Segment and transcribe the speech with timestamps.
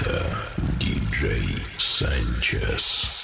[0.00, 0.26] Это
[0.80, 3.19] диджей Санчес.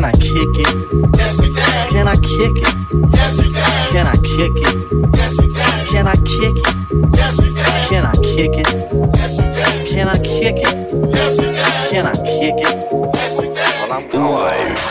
[0.00, 1.18] Kick it?
[1.18, 1.90] Yes, you can.
[1.90, 2.74] Can I kick it?
[3.12, 3.92] Yes, you can.
[3.92, 5.16] Can I kick it?
[5.16, 5.86] Yes, you can.
[5.86, 7.14] Can I kick it?
[7.14, 7.88] Yes, you can.
[7.88, 8.68] Can I kick it?
[9.16, 9.86] Yes, you can.
[9.86, 11.14] Can I kick it?
[11.14, 11.90] Yes, you can.
[11.90, 12.88] Can I kick it?
[13.14, 13.54] Yes, you can.
[13.54, 14.81] Well, I'm gone.